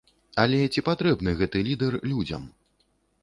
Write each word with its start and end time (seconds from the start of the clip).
Але 0.43 0.59
ці 0.73 0.83
патрэбны 0.87 1.35
гэты 1.41 1.63
лідэр 1.69 1.93
людзям? 2.13 2.49